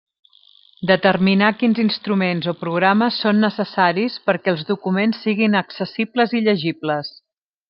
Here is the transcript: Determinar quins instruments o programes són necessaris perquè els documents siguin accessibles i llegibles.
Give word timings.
Determinar 0.91 1.49
quins 1.59 1.81
instruments 1.83 2.47
o 2.53 2.55
programes 2.63 3.19
són 3.27 3.39
necessaris 3.45 4.17
perquè 4.31 4.55
els 4.57 4.65
documents 4.71 5.23
siguin 5.27 5.61
accessibles 5.65 6.35
i 6.41 6.47
llegibles. 6.51 7.15